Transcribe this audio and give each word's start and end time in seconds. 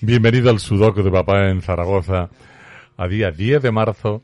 Bienvenido 0.00 0.50
al 0.50 0.60
Sudoku 0.60 1.02
de 1.02 1.10
Papá 1.10 1.48
en 1.48 1.60
Zaragoza 1.60 2.30
a 2.96 3.08
día 3.08 3.30
10 3.30 3.62
de 3.62 3.72
marzo 3.72 4.22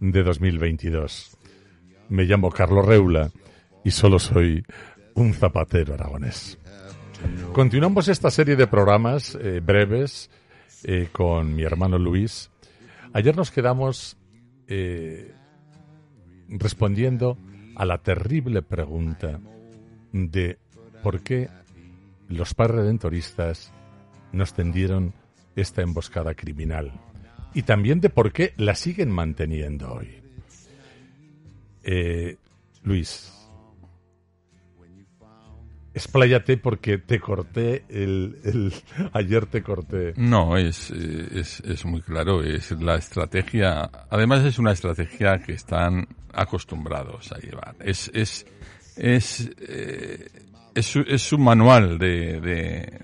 de 0.00 0.22
2022. 0.22 1.36
Me 2.08 2.24
llamo 2.24 2.50
Carlos 2.50 2.86
Reula 2.86 3.30
y 3.84 3.90
solo 3.90 4.18
soy 4.18 4.64
un 5.14 5.34
zapatero 5.34 5.94
aragonés. 5.94 6.58
Continuamos 7.52 8.08
esta 8.08 8.30
serie 8.30 8.54
de 8.54 8.66
programas 8.66 9.36
eh, 9.40 9.60
breves 9.60 10.30
eh, 10.84 11.08
con 11.10 11.54
mi 11.54 11.62
hermano 11.62 11.98
Luis. 11.98 12.50
Ayer 13.12 13.36
nos 13.36 13.50
quedamos 13.50 14.16
eh, 14.68 15.34
respondiendo 16.48 17.36
a 17.74 17.84
la 17.84 17.98
terrible 17.98 18.62
pregunta 18.62 19.40
de 20.12 20.58
por 21.02 21.20
qué 21.22 21.48
los 22.28 22.54
redentoristas 22.56 23.72
nos 24.32 24.52
tendieron 24.54 25.14
esta 25.56 25.82
emboscada 25.82 26.34
criminal 26.34 26.92
y 27.54 27.62
también 27.62 28.00
de 28.00 28.10
por 28.10 28.32
qué 28.32 28.54
la 28.56 28.74
siguen 28.74 29.10
manteniendo 29.10 29.92
hoy. 29.92 30.22
Eh, 31.82 32.36
Luis, 32.82 33.32
expláyate 35.94 36.56
porque 36.58 36.98
te 36.98 37.18
corté 37.18 37.84
el, 37.88 38.72
ayer 39.12 39.46
te 39.46 39.62
corté. 39.62 40.12
No, 40.16 40.56
es, 40.56 40.90
es, 40.90 41.60
es, 41.60 41.84
muy 41.84 42.02
claro, 42.02 42.42
es 42.42 42.70
la 42.72 42.96
estrategia, 42.96 43.90
además 44.10 44.44
es 44.44 44.58
una 44.58 44.72
estrategia 44.72 45.38
que 45.38 45.52
están 45.52 46.06
acostumbrados 46.32 47.32
a 47.32 47.38
llevar. 47.38 47.74
Es, 47.80 48.10
es, 48.14 48.46
es, 48.96 49.50
eh, 49.60 50.28
es, 50.78 50.96
es 50.96 51.32
un 51.32 51.42
manual 51.42 51.98
de, 51.98 52.40
de, 52.40 53.00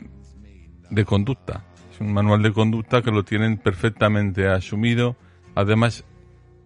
de 0.90 1.04
conducta. 1.04 1.64
Es 1.92 2.00
un 2.00 2.12
manual 2.12 2.42
de 2.42 2.52
conducta 2.52 3.02
que 3.02 3.10
lo 3.10 3.24
tienen 3.24 3.58
perfectamente 3.58 4.48
asumido. 4.48 5.16
Además, 5.54 6.04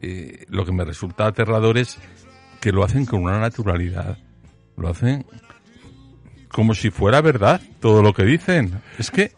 eh, 0.01 0.45
lo 0.48 0.64
que 0.64 0.73
me 0.73 0.84
resulta 0.84 1.27
aterrador 1.27 1.79
es 1.79 1.98
que 2.61 2.73
lo 2.73 2.84
hacen 2.84 3.06
con 3.06 3.23
una 3.23 3.39
naturalidad. 3.39 4.19
Lo 4.77 4.89
hacen 4.89 5.25
como 6.48 6.75
si 6.75 6.91
fuera 6.91 7.20
verdad 7.20 7.61
todo 7.81 8.03
lo 8.03 8.12
que 8.12 8.25
dicen. 8.25 8.81
Es 8.98 9.11
que 9.11 9.33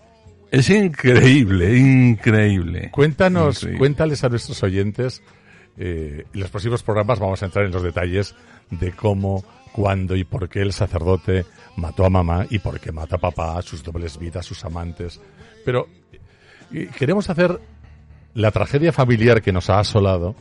es 0.51 0.69
increíble, 0.71 1.77
increíble. 1.79 2.91
Cuéntanos, 2.91 3.67
cuéntales 3.79 4.25
a 4.25 4.29
nuestros 4.29 4.63
oyentes. 4.63 5.23
Eh, 5.83 6.27
en 6.35 6.41
los 6.41 6.51
próximos 6.51 6.83
programas 6.83 7.19
vamos 7.19 7.43
a 7.43 7.47
entrar 7.47 7.65
en 7.65 7.73
los 7.73 7.83
detalles 7.83 8.35
de 8.71 8.93
cómo 8.93 9.43
cuándo 9.73 10.15
y 10.15 10.25
por 10.25 10.47
qué 10.51 10.61
el 10.61 10.75
sacerdote 10.75 11.47
mató 11.77 12.05
a 12.05 12.11
mamá 12.11 12.45
y 12.51 12.59
por 12.59 12.79
qué 12.79 12.93
mata 12.93 13.17
a 13.17 13.19
papá, 13.19 13.57
a 13.57 13.63
sus 13.63 13.83
dobles 13.83 14.19
vidas, 14.19 14.45
sus 14.45 14.63
amantes. 14.67 15.23
Pero 15.65 15.89
queremos 16.99 17.31
hacer 17.31 17.59
la 18.35 18.51
tragedia 18.51 18.93
familiar 18.93 19.41
que 19.41 19.53
nos 19.53 19.71
ha 19.71 19.79
asolado, 19.79 20.35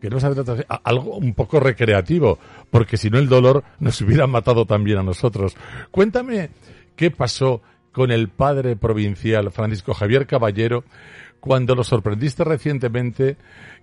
queremos 0.00 0.24
hacer 0.24 0.66
algo 0.82 1.16
un 1.16 1.34
poco 1.34 1.60
recreativo, 1.60 2.40
porque 2.68 2.96
si 2.96 3.08
no 3.08 3.18
el 3.18 3.28
dolor 3.28 3.62
nos 3.78 4.00
hubiera 4.00 4.26
matado 4.26 4.66
también 4.66 4.98
a 4.98 5.04
nosotros. 5.04 5.56
Cuéntame 5.92 6.50
qué 6.96 7.12
pasó 7.12 7.62
con 7.92 8.10
el 8.10 8.30
padre 8.30 8.74
provincial 8.74 9.52
Francisco 9.52 9.94
Javier 9.94 10.26
Caballero 10.26 10.82
cuando 11.42 11.74
lo 11.74 11.82
sorprendiste 11.82 12.44
recientemente 12.44 13.36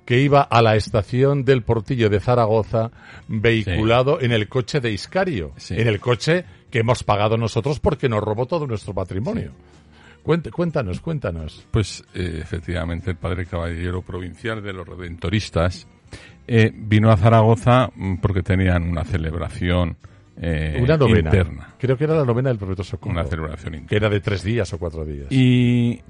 que 0.10 0.20
iba 0.20 0.42
a 0.42 0.64
la 0.64 0.76
estación 0.76 1.46
del 1.46 1.62
Portillo 1.62 2.10
de 2.10 2.20
Zaragoza 2.20 2.90
vehiculado 3.28 4.20
en 4.20 4.32
el 4.32 4.50
coche 4.50 4.80
de 4.80 4.92
Iscario, 4.92 5.52
en 5.70 5.88
el 5.88 6.00
coche 6.00 6.46
que 6.72 6.80
hemos 6.80 7.04
pagado 7.04 7.38
nosotros 7.38 7.80
porque 7.80 8.10
nos 8.10 8.24
robó 8.24 8.48
todo 8.48 8.66
nuestro 8.66 8.92
patrimonio. 8.92 9.52
Cuéntanos, 10.24 11.00
cuéntanos. 11.00 11.64
Pues 11.70 12.04
eh, 12.16 12.40
efectivamente 12.42 13.12
el 13.12 13.18
padre 13.18 13.46
caballero 13.46 14.02
provincial 14.02 14.64
de 14.64 14.74
los 14.74 14.88
redentoristas 14.88 15.86
eh, 16.48 16.72
vino 16.74 17.12
a 17.12 17.18
Zaragoza 17.18 17.92
mm, 17.96 18.16
porque 18.16 18.42
tenían 18.42 18.90
una 18.90 19.04
celebración 19.04 19.96
eh, 20.42 20.80
una 20.82 20.98
novena. 20.98 21.30
interna. 21.30 21.76
Creo 21.78 21.96
que 21.96 22.06
era 22.06 22.16
la 22.16 22.26
novena 22.26 22.50
del 22.50 22.58
profeta 22.58 22.84
Socorro. 22.84 23.12
Una 23.12 23.26
celebración 23.26 23.76
interna. 23.76 23.90
Que 23.90 23.96
era 23.96 24.10
de 24.10 24.22
tres 24.22 24.42
días 24.42 24.74
o 24.74 24.80
cuatro 24.80 25.06
días. 25.06 25.28
Y 25.30 26.02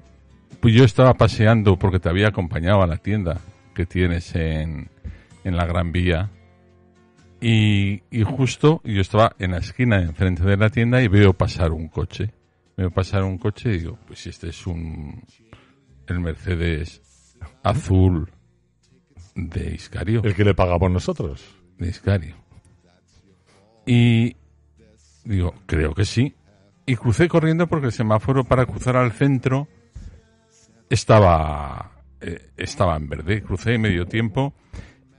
pues 0.61 0.73
yo 0.73 0.85
estaba 0.85 1.15
paseando 1.15 1.75
porque 1.75 1.99
te 1.99 2.07
había 2.07 2.29
acompañado 2.29 2.81
a 2.81 2.87
la 2.87 2.95
tienda 2.95 3.41
que 3.73 3.85
tienes 3.85 4.35
en, 4.35 4.89
en 5.43 5.55
la 5.55 5.65
Gran 5.65 5.91
Vía. 5.91 6.29
Y, 7.41 8.03
y, 8.11 8.23
justo 8.23 8.81
yo 8.83 8.99
estaba 8.99 9.35
en 9.39 9.51
la 9.51 9.59
esquina 9.59 10.01
enfrente 10.01 10.43
de 10.43 10.57
la 10.57 10.69
tienda 10.69 11.01
y 11.01 11.07
veo 11.07 11.33
pasar 11.33 11.71
un 11.71 11.87
coche. 11.87 12.33
Veo 12.75 12.91
pasar 12.91 13.23
un 13.23 13.37
coche 13.37 13.69
y 13.69 13.79
digo, 13.79 13.97
pues 14.05 14.27
este 14.27 14.49
es 14.49 14.67
un 14.67 15.23
el 16.07 16.19
Mercedes 16.19 17.01
azul 17.63 18.31
de 19.35 19.73
Iscario. 19.73 20.21
El 20.23 20.35
que 20.35 20.43
le 20.43 20.53
pagamos 20.53 20.91
nosotros. 20.91 21.43
De 21.77 21.89
Iscario. 21.89 22.35
Y 23.85 24.35
digo, 25.23 25.53
creo 25.65 25.93
que 25.93 26.05
sí. 26.05 26.35
Y 26.85 26.95
crucé 26.95 27.27
corriendo 27.27 27.67
porque 27.67 27.87
el 27.87 27.91
semáforo 27.91 28.43
para 28.43 28.65
cruzar 28.65 28.97
al 28.97 29.11
centro 29.11 29.67
estaba 30.89 31.98
eh, 32.21 32.49
estaba 32.57 32.95
en 32.95 33.07
verde, 33.07 33.41
crucé 33.41 33.77
medio 33.77 34.05
tiempo 34.05 34.53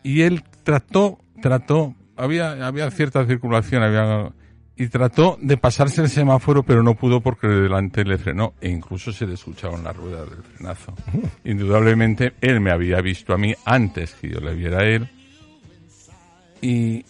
y 0.02 0.22
él 0.22 0.42
trató, 0.62 1.18
trató, 1.40 1.94
había, 2.16 2.66
había 2.66 2.90
cierta 2.90 3.24
circulación, 3.26 3.82
había, 3.82 4.32
y 4.76 4.88
trató 4.88 5.38
de 5.40 5.56
pasarse 5.56 6.00
el 6.00 6.08
semáforo, 6.08 6.62
pero 6.62 6.82
no 6.82 6.94
pudo 6.94 7.20
porque 7.20 7.46
delante 7.46 8.04
le 8.04 8.18
frenó 8.18 8.54
e 8.60 8.70
incluso 8.70 9.12
se 9.12 9.26
le 9.26 9.34
escucharon 9.34 9.84
las 9.84 9.94
ruedas 9.96 10.30
del 10.30 10.42
frenazo. 10.42 10.94
Indudablemente 11.44 12.32
él 12.40 12.60
me 12.60 12.70
había 12.70 13.00
visto 13.00 13.34
a 13.34 13.38
mí 13.38 13.54
antes 13.64 14.14
que 14.14 14.30
yo 14.30 14.40
le 14.40 14.54
viera 14.54 14.78
a 14.80 14.84
él 14.84 15.08
y 16.62 17.04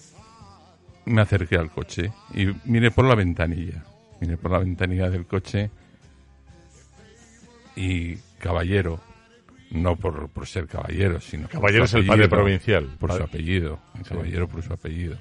me 1.04 1.22
acerqué 1.22 1.56
al 1.56 1.70
coche 1.70 2.12
y 2.34 2.46
miré 2.64 2.90
por 2.90 3.04
la 3.04 3.14
ventanilla, 3.14 3.84
miré 4.20 4.36
por 4.36 4.50
la 4.50 4.58
ventanilla 4.58 5.08
del 5.08 5.26
coche 5.26 5.70
y 7.76 8.16
caballero, 8.38 9.00
no 9.70 9.96
por, 9.96 10.28
por 10.30 10.46
ser 10.46 10.66
caballero, 10.66 11.20
sino 11.20 11.48
caballero 11.48 11.84
es 11.84 11.94
el 11.94 12.06
padre 12.06 12.28
provincial, 12.28 12.86
por 12.98 13.12
su 13.12 13.22
apellido, 13.22 13.80
caballero 14.06 14.48
por 14.48 14.62
su 14.62 14.72
apellido. 14.72 15.16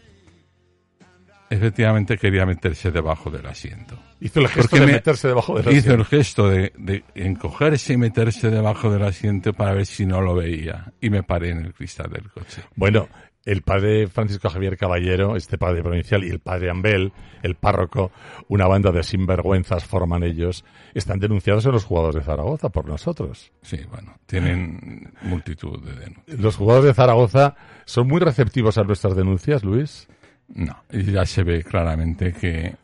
Efectivamente 1.51 2.15
quería 2.17 2.45
meterse 2.45 2.91
debajo 2.91 3.31
del 3.31 3.47
asiento. 3.47 3.97
Hizo 4.19 4.39
el 4.39 4.49
gesto 4.49 4.75
de 4.75 4.85
meterse 4.85 5.27
debajo 5.29 5.57
del 5.57 5.67
asiento. 5.67 5.87
Hizo 5.87 5.95
el 5.95 6.05
gesto 6.05 6.47
de, 6.47 6.71
de 6.77 7.03
encogerse 7.15 7.93
y 7.93 7.97
meterse 7.97 8.51
debajo 8.51 8.91
del 8.91 9.03
asiento 9.03 9.53
para 9.53 9.73
ver 9.73 9.87
si 9.87 10.05
no 10.05 10.21
lo 10.21 10.35
veía. 10.35 10.93
Y 11.01 11.09
me 11.09 11.23
paré 11.23 11.49
en 11.49 11.65
el 11.65 11.73
cristal 11.73 12.11
del 12.11 12.29
coche. 12.29 12.61
Bueno, 12.75 13.09
el 13.45 13.61
padre 13.61 14.07
Francisco 14.07 14.49
Javier 14.49 14.77
Caballero, 14.77 15.35
este 15.35 15.57
padre 15.57 15.81
provincial, 15.81 16.23
y 16.23 16.29
el 16.29 16.39
padre 16.39 16.69
Ambel, 16.69 17.13
el 17.41 17.55
párroco, 17.55 18.11
una 18.47 18.67
banda 18.67 18.91
de 18.91 19.03
sinvergüenzas 19.03 19.85
forman 19.85 20.23
ellos, 20.23 20.65
están 20.93 21.19
denunciados 21.19 21.65
en 21.65 21.71
los 21.71 21.85
jugadores 21.85 22.15
de 22.15 22.23
Zaragoza 22.23 22.69
por 22.69 22.85
nosotros. 22.85 23.51
Sí, 23.61 23.79
bueno, 23.89 24.17
tienen 24.25 25.13
multitud 25.21 25.81
de 25.83 25.93
denuncias. 25.93 26.39
¿Los 26.39 26.57
jugadores 26.57 26.87
de 26.89 26.93
Zaragoza 26.93 27.55
son 27.85 28.07
muy 28.07 28.19
receptivos 28.19 28.77
a 28.77 28.83
nuestras 28.83 29.15
denuncias, 29.15 29.63
Luis? 29.63 30.07
No, 30.49 30.83
ya 30.91 31.25
se 31.25 31.43
ve 31.43 31.63
claramente 31.63 32.33
que, 32.33 32.75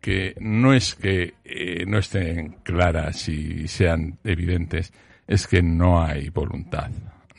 que 0.00 0.34
no 0.40 0.72
es 0.72 0.94
que 0.94 1.34
eh, 1.44 1.84
no 1.86 1.98
estén 1.98 2.56
claras 2.62 3.28
y 3.28 3.68
sean 3.68 4.18
evidentes, 4.24 4.92
es 5.26 5.46
que 5.46 5.62
no 5.62 6.02
hay 6.02 6.30
voluntad. 6.30 6.90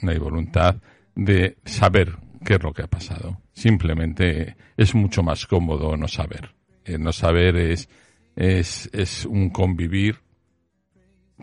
No 0.01 0.11
hay 0.11 0.19
voluntad 0.19 0.75
de 1.15 1.57
saber 1.65 2.15
qué 2.47 2.53
es 2.53 2.63
lo 2.63 2.71
que 2.71 2.83
ha 2.83 2.87
pasado. 2.87 3.41
Simplemente 3.51 4.55
es 4.77 4.95
mucho 4.95 5.21
más 5.21 5.45
cómodo 5.45 5.97
no 5.97 6.07
saber. 6.07 6.55
no 6.97 7.11
saber 7.11 7.57
es 7.57 7.89
es, 8.37 8.89
es 8.93 9.25
un 9.25 9.49
convivir 9.49 10.19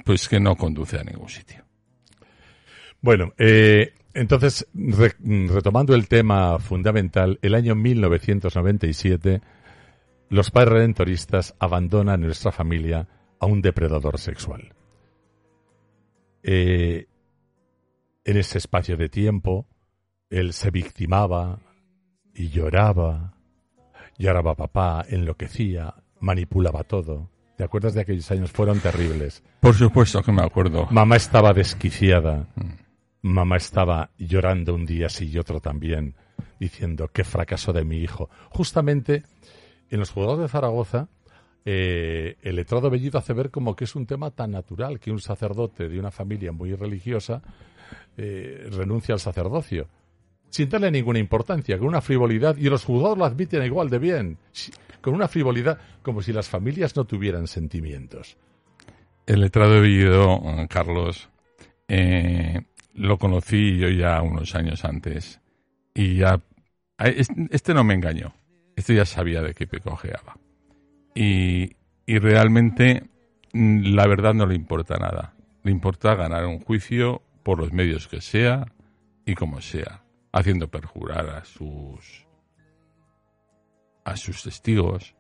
pues 0.05 0.29
que 0.29 0.41
no 0.41 0.57
conduce 0.57 0.99
a 0.99 1.05
ningún 1.05 1.29
sitio. 1.29 1.63
Bueno, 3.03 3.35
eh, 3.37 3.93
entonces, 4.15 4.67
retomando 4.73 5.95
el 5.95 6.09
tema 6.09 6.59
fundamental, 6.59 7.39
el 7.43 7.55
año 7.55 7.75
1997, 7.75 9.43
los 10.31 10.51
padres 10.51 10.73
redentoristas 10.73 11.55
abandonan 11.59 12.23
nuestra 12.23 12.51
familia 12.51 13.07
a 13.39 13.47
un 13.47 13.61
depredador 13.61 14.19
sexual. 14.19 14.73
Eh, 16.43 17.07
en 18.25 18.37
ese 18.37 18.59
espacio 18.59 18.97
de 18.97 19.09
tiempo, 19.09 19.67
él 20.35 20.53
se 20.53 20.73
victimaba 20.73 21.61
y 22.35 22.49
lloraba, 22.49 23.35
lloraba 24.19 24.57
papá, 24.57 25.05
enloquecía, 25.09 25.95
manipulaba 26.19 26.83
todo. 26.83 27.31
¿Te 27.57 27.63
acuerdas 27.63 27.95
de 27.95 28.01
aquellos 28.01 28.29
años? 28.33 28.51
Fueron 28.51 28.81
terribles. 28.81 29.45
Por 29.61 29.75
supuesto 29.75 30.23
que 30.23 30.33
me 30.33 30.43
acuerdo. 30.43 30.89
Mamá 30.91 31.15
estaba 31.15 31.53
desquiciada. 31.53 32.49
Mm. 32.57 32.73
Mamá 33.23 33.57
estaba 33.57 34.11
llorando 34.19 34.75
un 34.75 34.85
día 34.85 35.09
sí 35.09 35.31
y 35.31 35.39
otro 35.39 35.61
también, 35.61 36.17
diciendo 36.59 37.09
qué 37.13 37.23
fracaso 37.23 37.73
de 37.73 37.85
mi 37.85 37.99
hijo. 37.99 38.29
Justamente 38.51 39.23
en 39.89 40.01
los 40.01 40.11
juzgados 40.11 40.41
de 40.41 40.49
Zaragoza, 40.49 41.09
eh, 41.65 42.39
el 42.43 42.57
letrado 42.57 42.91
Bellido 42.91 43.21
hace 43.21 43.35
ver 43.35 43.53
como 43.53 43.77
que 43.77 43.85
es 43.85 43.95
un 43.95 44.05
tema 44.05 44.33
tan 44.33 44.51
natural 44.51 44.99
que 44.99 45.13
un 45.13 45.21
sacerdote 45.21 45.89
de 45.89 46.01
una 46.01 46.11
familia 46.11 46.51
muy 46.51 46.75
religiosa 46.75 47.41
eh, 48.17 48.69
renuncia 48.73 49.15
al 49.15 49.21
sacerdocio, 49.21 49.89
sin 50.55 50.69
darle 50.69 50.89
ninguna 50.89 51.19
importancia, 51.19 51.77
con 51.77 51.89
una 51.89 52.01
frivolidad, 52.01 52.57
y 52.57 52.69
los 52.69 52.85
juzgados 52.85 53.19
lo 53.19 53.25
admiten 53.25 53.65
igual 53.65 53.91
de 53.91 53.99
bien, 53.99 54.39
con 55.01 55.13
una 55.13 55.27
frivolidad 55.27 55.81
como 56.01 56.23
si 56.23 56.33
las 56.33 56.49
familias 56.49 56.95
no 56.95 57.07
tuvieran 57.07 57.49
sentimientos. 57.49 58.37
El 59.27 59.41
letrado 59.41 59.81
Bellido, 59.81 60.41
Carlos, 60.71 61.29
eh, 61.89 62.61
lo 62.95 63.19
conocí 63.19 63.79
yo 63.79 63.89
ya 63.89 64.23
unos 64.23 64.55
años 64.55 64.85
antes 64.85 65.41
y 65.93 66.19
ya 66.19 66.41
este 67.51 67.75
no 67.75 67.83
me 67.83 67.95
engañó. 67.95 68.33
Este 68.77 68.95
ya 68.95 69.07
sabía 69.07 69.43
de 69.43 69.55
qué 69.55 69.67
pecojeaba. 69.67 70.39
Y, 71.17 71.73
y 72.07 72.19
realmente 72.21 73.03
mm, 73.53 73.93
la 73.93 74.07
verdad 74.07 74.35
no 74.35 74.47
le 74.47 74.55
importa 74.55 74.99
nada. 74.99 75.35
Le 75.65 75.73
importa 75.73 76.15
ganar 76.15 76.47
un 76.47 76.61
juicio 76.61 77.23
por 77.43 77.59
los 77.59 77.73
medios 77.73 78.07
que 78.07 78.21
sea 78.21 78.67
y 79.27 79.35
como 79.35 79.61
sea, 79.61 80.04
haciendo 80.35 80.69
perjurar 80.69 81.31
a 81.31 81.45
sus 81.45 82.27
a 84.05 84.17
sus 84.17 84.43
testigos, 84.43 85.15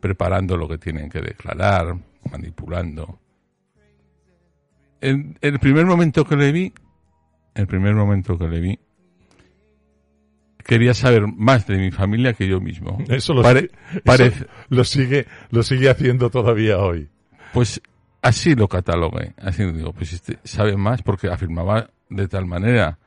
preparando 0.00 0.56
lo 0.56 0.68
que 0.68 0.78
tienen 0.78 1.08
que 1.08 1.20
declarar, 1.20 1.96
manipulando. 2.30 3.18
En 5.00 5.36
el 5.40 5.58
primer 5.58 5.86
momento 5.86 6.24
que 6.24 6.36
le 6.36 6.52
vi, 6.52 6.72
el 7.54 7.66
primer 7.66 7.94
momento 7.94 8.38
que 8.38 8.46
le 8.46 8.60
vi, 8.60 8.78
quería 10.58 10.94
saber 10.94 11.26
más 11.26 11.66
de 11.66 11.78
mi 11.78 11.90
familia 11.90 12.34
que 12.34 12.46
yo 12.46 12.60
mismo. 12.60 12.98
Eso 13.08 13.34
lo, 13.34 13.42
lo 14.68 14.84
sigue 14.84 15.26
lo 15.50 15.62
sigue 15.62 15.90
haciendo 15.90 16.30
todavía 16.30 16.78
hoy. 16.78 17.08
Pues 17.52 17.80
así 18.22 18.54
lo 18.54 18.68
catalogué. 18.68 19.34
Así 19.38 19.64
digo, 19.72 19.92
pues 19.92 20.12
este 20.12 20.38
sabe 20.44 20.76
más 20.76 21.02
porque 21.02 21.28
afirmaba 21.28 21.90
de 22.10 22.28
tal 22.28 22.46
manera 22.46 22.98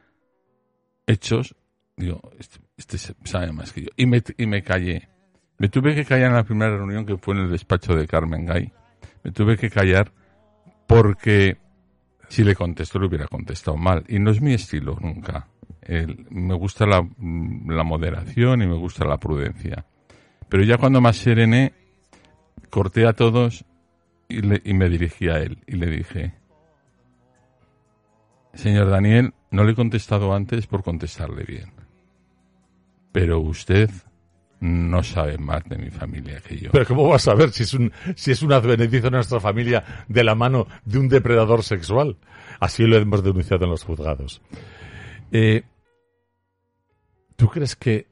hechos. 1.08 1.56
Digo, 1.96 2.22
este, 2.38 2.60
este 2.78 2.98
sabe 3.24 3.52
más 3.52 3.74
que 3.74 3.82
yo. 3.84 3.90
Y 3.96 4.06
me, 4.06 4.22
y 4.38 4.46
me 4.46 4.62
callé. 4.62 5.10
Me 5.58 5.70
tuve 5.70 5.96
que 5.96 6.06
callar 6.06 6.30
en 6.30 6.36
la 6.36 6.44
primera 6.44 6.78
reunión 6.78 7.06
que 7.06 7.18
fue 7.18 7.34
en 7.36 7.42
el 7.42 7.52
despacho 7.52 7.96
de 7.96 8.06
Carmen 8.06 8.46
Gay. 8.46 8.72
Me 9.24 9.32
tuve 9.32 9.58
que 9.58 9.72
callar 9.72 10.12
porque 10.86 11.58
si 12.30 12.44
le 12.44 12.56
contesto, 12.56 13.00
le 13.00 13.08
hubiera 13.08 13.28
contestado 13.28 13.78
mal. 13.78 14.04
Y 14.08 14.20
no 14.20 14.32
es 14.32 14.42
mi 14.42 14.54
estilo 14.54 14.98
nunca. 15.02 15.48
me 16.30 16.54
gusta 16.54 16.86
la, 16.86 17.02
moderación 17.02 18.62
y 18.62 18.68
me 18.68 18.76
gusta 18.76 19.06
la 19.06 19.18
prudencia. 19.18 19.86
Pero 20.50 20.64
ya 20.64 20.78
cuando 20.78 21.02
más 21.02 21.18
serené, 21.18 21.74
corté 22.70 23.08
a 23.08 23.14
todos 23.14 23.66
y, 24.30 24.70
y 24.70 24.74
me 24.74 24.90
dirigí 24.90 25.30
a 25.30 25.38
él 25.40 25.60
y 25.68 25.76
le 25.76 25.88
dije, 25.88 26.34
señor 28.54 28.90
Daniel, 28.90 29.34
no 29.52 29.64
le 29.64 29.72
he 29.72 29.76
contestado 29.76 30.34
antes 30.34 30.68
por 30.68 30.84
contestarle 30.84 31.44
bien. 31.44 31.72
Pero 33.12 33.40
usted 33.40 33.90
no 34.60 35.04
sabe 35.04 35.38
más 35.38 35.64
de 35.66 35.78
mi 35.78 35.90
familia 35.90 36.42
que 36.42 36.58
yo. 36.58 36.72
Pero 36.72 36.86
¿cómo 36.86 37.08
vas 37.08 37.28
a 37.28 37.32
saber 37.32 37.52
si 37.52 37.64
es 37.64 37.74
un, 37.74 37.92
si 38.16 38.32
es 38.32 38.42
un 38.42 38.54
advenedizo 38.54 39.06
de 39.06 39.12
nuestra 39.12 39.40
familia 39.40 40.06
de 40.08 40.24
la 40.24 40.36
mano 40.36 40.68
de 40.86 41.00
un 41.00 41.10
depredador 41.10 41.64
sexual? 41.64 42.18
Así 42.60 42.86
lo 42.86 42.98
hemos 42.98 43.24
denunciado 43.24 43.66
en 43.66 43.72
los 43.72 43.84
juzgados. 43.84 44.42
Eh, 45.32 45.64
¿Tú 47.36 47.50
crees 47.50 47.76
que 47.76 48.08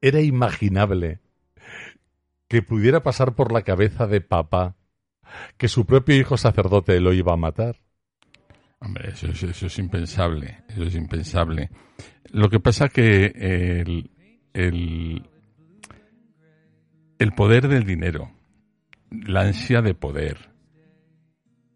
era 0.00 0.20
imaginable 0.20 1.20
que 2.48 2.62
pudiera 2.62 3.02
pasar 3.02 3.34
por 3.34 3.52
la 3.52 3.62
cabeza 3.62 4.06
de 4.06 4.20
papá 4.20 4.76
que 5.58 5.68
su 5.68 5.84
propio 5.84 6.16
hijo 6.16 6.36
sacerdote 6.36 7.00
lo 7.00 7.12
iba 7.12 7.34
a 7.34 7.36
matar? 7.36 7.83
Hombre, 8.84 9.10
eso, 9.10 9.28
es 9.28 9.78
impensable, 9.78 10.62
eso 10.68 10.82
es 10.82 10.94
impensable. 10.94 11.70
Lo 12.32 12.50
que 12.50 12.60
pasa 12.60 12.88
que 12.88 13.26
el, 13.26 14.10
el, 14.52 15.26
el 17.18 17.32
poder 17.32 17.68
del 17.68 17.84
dinero, 17.84 18.30
la 19.10 19.42
ansia 19.42 19.80
de 19.80 19.94
poder. 19.94 20.50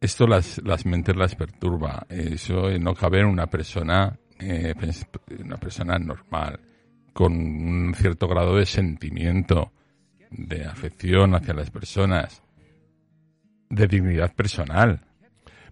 Esto 0.00 0.26
las, 0.26 0.60
las 0.64 0.84
mentes 0.84 1.16
las 1.16 1.34
perturba. 1.34 2.06
Eso 2.10 2.68
no 2.78 2.94
cabe 2.94 3.20
en 3.20 3.26
una 3.26 3.46
persona, 3.46 4.18
eh, 4.38 4.74
una 5.42 5.56
persona 5.56 5.98
normal, 5.98 6.60
con 7.14 7.32
un 7.32 7.94
cierto 7.94 8.28
grado 8.28 8.56
de 8.56 8.66
sentimiento, 8.66 9.72
de 10.30 10.66
afección 10.66 11.34
hacia 11.34 11.54
las 11.54 11.70
personas, 11.70 12.42
de 13.70 13.86
dignidad 13.86 14.34
personal. 14.34 15.07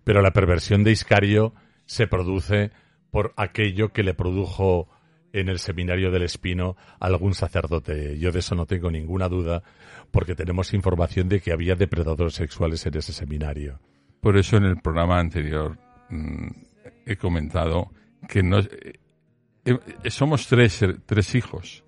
Pero 0.06 0.22
la 0.22 0.30
perversión 0.30 0.84
de 0.84 0.92
Iscario 0.92 1.52
se 1.84 2.06
produce 2.06 2.70
por 3.10 3.34
aquello 3.36 3.92
que 3.92 4.04
le 4.04 4.14
produjo 4.14 4.88
en 5.32 5.48
el 5.48 5.58
seminario 5.58 6.12
del 6.12 6.22
Espino 6.22 6.76
algún 7.00 7.34
sacerdote. 7.34 8.16
Yo 8.16 8.30
de 8.30 8.38
eso 8.38 8.54
no 8.54 8.66
tengo 8.66 8.88
ninguna 8.88 9.28
duda, 9.28 9.64
porque 10.12 10.36
tenemos 10.36 10.72
información 10.74 11.28
de 11.28 11.40
que 11.40 11.50
había 11.50 11.74
depredadores 11.74 12.34
sexuales 12.34 12.86
en 12.86 12.96
ese 12.96 13.12
seminario. 13.12 13.80
Por 14.20 14.36
eso 14.36 14.56
en 14.58 14.66
el 14.66 14.76
programa 14.76 15.18
anterior 15.18 15.76
mm, 16.08 16.50
he 17.04 17.16
comentado 17.16 17.90
que 18.28 18.44
no, 18.44 18.60
eh, 18.60 19.00
eh, 19.64 20.10
somos 20.10 20.46
tres, 20.46 20.84
tres 21.04 21.34
hijos. 21.34 21.82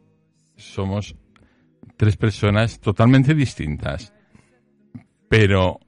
Somos 0.56 1.14
tres 1.96 2.16
personas 2.16 2.80
totalmente 2.80 3.32
distintas. 3.32 4.12
Pero 5.28 5.78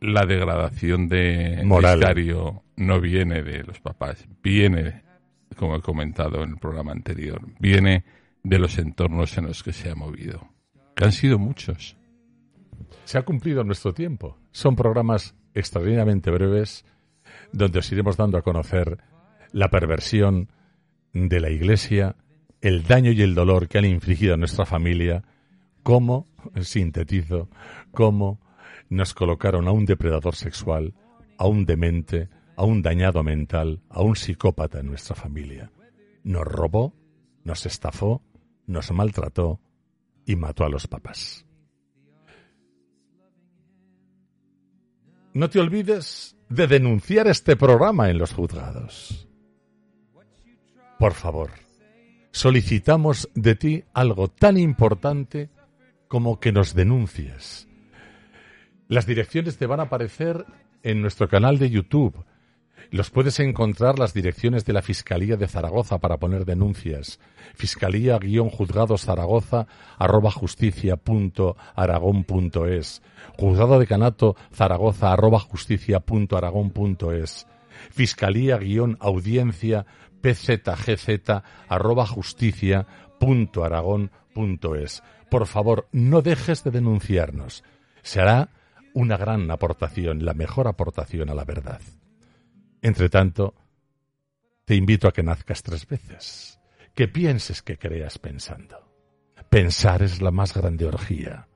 la 0.00 0.26
degradación 0.26 1.08
de 1.08 1.62
Moral. 1.64 2.00
no 2.76 3.00
viene 3.00 3.42
de 3.42 3.64
los 3.64 3.80
papás, 3.80 4.26
viene 4.42 5.02
como 5.56 5.76
he 5.76 5.80
comentado 5.80 6.42
en 6.42 6.50
el 6.50 6.58
programa 6.58 6.92
anterior, 6.92 7.40
viene 7.58 8.04
de 8.42 8.58
los 8.58 8.78
entornos 8.78 9.36
en 9.38 9.46
los 9.46 9.62
que 9.62 9.72
se 9.72 9.90
ha 9.90 9.94
movido, 9.94 10.48
que 10.94 11.04
han 11.04 11.12
sido 11.12 11.38
muchos. 11.38 11.96
Se 13.04 13.18
ha 13.18 13.22
cumplido 13.22 13.64
nuestro 13.64 13.94
tiempo. 13.94 14.38
Son 14.52 14.76
programas 14.76 15.34
extraordinariamente 15.54 16.30
breves 16.30 16.84
donde 17.52 17.78
os 17.78 17.90
iremos 17.90 18.16
dando 18.16 18.38
a 18.38 18.42
conocer 18.42 18.98
la 19.52 19.70
perversión 19.70 20.50
de 21.12 21.40
la 21.40 21.50
Iglesia, 21.50 22.16
el 22.60 22.84
daño 22.84 23.12
y 23.12 23.22
el 23.22 23.34
dolor 23.34 23.68
que 23.68 23.78
han 23.78 23.84
infligido 23.86 24.34
a 24.34 24.36
nuestra 24.36 24.66
familia, 24.66 25.24
cómo, 25.82 26.28
sintetizo, 26.60 27.48
cómo 27.92 28.40
nos 28.88 29.14
colocaron 29.14 29.68
a 29.68 29.72
un 29.72 29.84
depredador 29.84 30.34
sexual, 30.34 30.94
a 31.38 31.46
un 31.46 31.64
demente, 31.64 32.28
a 32.56 32.64
un 32.64 32.82
dañado 32.82 33.22
mental, 33.22 33.82
a 33.88 34.02
un 34.02 34.16
psicópata 34.16 34.80
en 34.80 34.86
nuestra 34.86 35.14
familia. 35.14 35.70
Nos 36.24 36.44
robó, 36.44 36.94
nos 37.44 37.66
estafó, 37.66 38.22
nos 38.66 38.90
maltrató 38.92 39.60
y 40.24 40.36
mató 40.36 40.64
a 40.64 40.68
los 40.68 40.86
papás. 40.86 41.46
No 45.34 45.50
te 45.50 45.60
olvides 45.60 46.36
de 46.48 46.66
denunciar 46.66 47.28
este 47.28 47.56
programa 47.56 48.08
en 48.08 48.18
los 48.18 48.32
juzgados. 48.32 49.28
Por 50.98 51.12
favor, 51.12 51.50
solicitamos 52.30 53.28
de 53.34 53.54
ti 53.54 53.84
algo 53.92 54.28
tan 54.28 54.56
importante 54.56 55.50
como 56.08 56.40
que 56.40 56.52
nos 56.52 56.74
denuncies. 56.74 57.68
Las 58.88 59.06
direcciones 59.06 59.58
te 59.58 59.66
van 59.66 59.80
a 59.80 59.84
aparecer 59.84 60.46
en 60.82 61.02
nuestro 61.02 61.28
canal 61.28 61.58
de 61.58 61.70
YouTube 61.70 62.24
Los 62.92 63.10
puedes 63.10 63.40
encontrar 63.40 63.98
las 63.98 64.14
direcciones 64.14 64.64
de 64.64 64.72
la 64.72 64.80
Fiscalía 64.80 65.36
de 65.36 65.48
Zaragoza 65.48 65.98
para 65.98 66.18
poner 66.18 66.44
denuncias. 66.44 67.18
Fiscalía-Juzgados 67.56 69.04
Zaragoza 69.04 69.66
arroba 69.98 70.30
justicia. 70.30 71.00
Juzgado 73.36 73.78
de 73.80 73.86
Canato 73.88 74.36
Zaragoza 74.54 75.12
arroba 75.12 75.40
justicia. 75.40 76.00
Fiscalía-Audiencia 77.90 79.86
pzgz 80.22 81.42
arroba 81.68 82.06
justicia. 82.06 82.86
Por 85.28 85.46
favor, 85.46 85.88
no 85.90 86.22
dejes 86.22 86.62
de 86.62 86.70
denunciarnos. 86.70 87.64
Será 88.02 88.50
una 88.96 89.18
gran 89.18 89.50
aportación, 89.50 90.24
la 90.24 90.32
mejor 90.32 90.66
aportación 90.68 91.28
a 91.28 91.34
la 91.34 91.44
verdad. 91.44 91.82
Entre 92.80 93.10
tanto, 93.10 93.54
te 94.64 94.74
invito 94.74 95.06
a 95.06 95.12
que 95.12 95.22
nazcas 95.22 95.62
tres 95.62 95.86
veces, 95.86 96.58
que 96.94 97.06
pienses 97.06 97.60
que 97.60 97.76
creas 97.76 98.18
pensando. 98.18 98.90
Pensar 99.50 100.02
es 100.02 100.22
la 100.22 100.30
más 100.30 100.54
grande 100.54 100.86
orgía. 100.86 101.46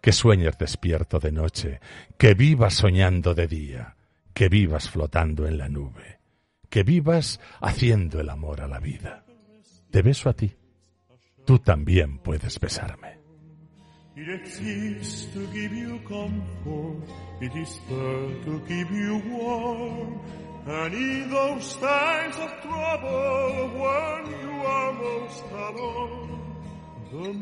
Que 0.00 0.12
sueñes 0.12 0.56
despierto 0.56 1.18
de 1.18 1.32
noche, 1.32 1.80
que 2.16 2.32
vivas 2.32 2.72
soñando 2.72 3.34
de 3.34 3.46
día, 3.46 3.96
que 4.32 4.48
vivas 4.48 4.88
flotando 4.88 5.46
en 5.46 5.58
la 5.58 5.68
nube, 5.68 6.18
que 6.70 6.82
vivas 6.82 7.40
haciendo 7.60 8.20
el 8.20 8.30
amor 8.30 8.62
a 8.62 8.68
la 8.68 8.80
vida. 8.80 9.26
Te 9.90 10.00
beso 10.00 10.30
a 10.30 10.32
ti. 10.32 10.56
Tú 11.44 11.58
también 11.58 12.20
puedes 12.20 12.58
besarme. 12.58 13.23
It 14.16 14.28
exists 14.28 15.24
to 15.32 15.44
give 15.48 15.72
you 15.72 15.98
comfort, 16.06 17.02
it 17.40 17.52
is 17.56 17.80
there 17.90 18.28
to 18.44 18.62
keep 18.68 18.88
you 18.92 19.20
warm. 19.26 20.20
And 20.66 20.94
in 20.94 21.30
those 21.30 21.74
times 21.76 22.36
of 22.36 22.50
trouble, 22.62 23.70
when 23.74 24.40
you 24.40 24.52
are 24.64 24.92
most 24.92 25.42
alone, 25.50 26.54
the 27.10 27.32